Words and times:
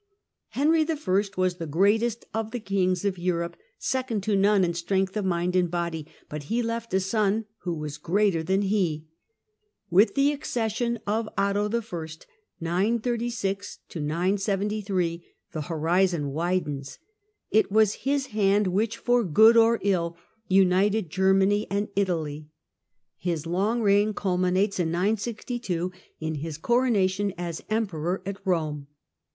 "Henry 0.47 0.81
I. 0.89 1.25
was 1.37 1.57
the 1.57 1.67
greatest 1.67 2.25
of 2.33 2.49
the 2.49 2.59
kings 2.59 3.05
of 3.05 3.19
Europe, 3.19 3.55
second 3.77 4.23
to 4.23 4.35
none 4.35 4.63
in 4.63 4.73
strength 4.73 5.15
of 5.15 5.25
mind 5.25 5.55
and 5.55 5.69
body, 5.69 6.07
but 6.27 6.45
he 6.45 6.63
left 6.63 6.91
a 6.95 6.99
son 6.99 7.45
who 7.59 7.75
was 7.77 7.99
greater 7.99 8.41
than 8.41 8.63
he." 8.63 9.05
With 9.91 10.15
the 10.15 10.31
accession 10.31 10.97
of 11.05 11.29
Otto 11.37 11.65
I. 11.65 11.67
the 11.67 12.17
horizon 15.67 16.31
widens. 16.31 16.99
It 17.51 17.71
was 17.71 17.93
his 17.93 18.25
hand 18.25 18.65
which, 18.67 18.97
for 18.97 19.23
good 19.23 19.55
or 19.55 19.79
ill, 19.83 20.17
united 20.47 21.11
Germany 21.11 21.67
and 21.69 21.89
Italy. 21.95 22.47
His 23.19 23.45
long 23.45 23.83
reign 23.83 24.15
culminates 24.15 24.79
in 24.79 24.89
962, 24.89 25.91
in 26.19 26.33
his 26.41 26.57
coronation 26.57 27.35
as 27.37 27.61
Emperor 27.69 28.23
at 28.25 28.43
Eome. 28.43 28.87